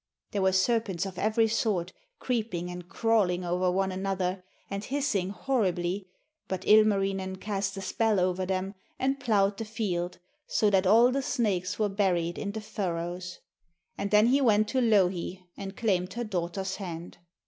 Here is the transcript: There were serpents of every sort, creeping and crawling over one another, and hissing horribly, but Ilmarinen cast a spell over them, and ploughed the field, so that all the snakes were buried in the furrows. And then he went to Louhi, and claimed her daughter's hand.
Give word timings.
There 0.31 0.41
were 0.41 0.51
serpents 0.51 1.05
of 1.05 1.19
every 1.19 1.47
sort, 1.47 1.93
creeping 2.17 2.71
and 2.71 2.89
crawling 2.89 3.45
over 3.45 3.69
one 3.69 3.91
another, 3.91 4.43
and 4.67 4.83
hissing 4.83 5.29
horribly, 5.29 6.07
but 6.47 6.65
Ilmarinen 6.65 7.35
cast 7.35 7.77
a 7.77 7.81
spell 7.81 8.19
over 8.19 8.43
them, 8.47 8.73
and 8.97 9.19
ploughed 9.19 9.57
the 9.59 9.65
field, 9.65 10.17
so 10.47 10.71
that 10.71 10.87
all 10.87 11.11
the 11.11 11.21
snakes 11.21 11.77
were 11.77 11.87
buried 11.87 12.39
in 12.39 12.53
the 12.53 12.61
furrows. 12.61 13.41
And 13.95 14.09
then 14.09 14.25
he 14.25 14.41
went 14.41 14.67
to 14.69 14.81
Louhi, 14.81 15.45
and 15.55 15.77
claimed 15.77 16.13
her 16.13 16.23
daughter's 16.23 16.77
hand. 16.77 17.19